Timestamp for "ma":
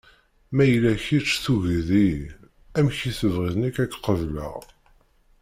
0.55-0.63